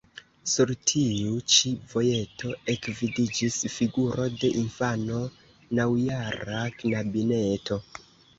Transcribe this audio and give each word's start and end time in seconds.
Sur 0.51 0.71
tiu 0.91 1.33
ĉi 1.55 1.73
vojeto 1.91 2.53
ekvidiĝis 2.73 3.59
figuro 3.75 4.25
de 4.45 4.51
infano, 4.63 5.21
naŭjara 5.81 6.65
knabineto. 6.81 7.81